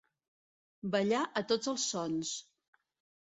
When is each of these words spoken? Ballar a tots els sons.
Ballar 0.95 1.19
a 1.41 1.45
tots 1.51 1.71
els 1.73 1.85
sons. 1.91 2.31